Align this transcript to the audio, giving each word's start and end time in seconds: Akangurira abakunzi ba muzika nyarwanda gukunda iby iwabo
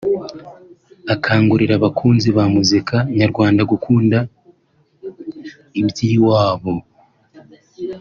Akangurira 1.13 1.73
abakunzi 1.79 2.27
ba 2.35 2.43
muzika 2.55 2.95
nyarwanda 3.17 3.61
gukunda 3.71 4.17
iby 5.79 5.97
iwabo 6.09 6.73